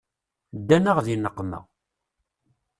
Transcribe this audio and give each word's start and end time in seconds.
Ddan-aɣ 0.59 0.97
di 1.05 1.15
nneqma. 1.17 1.59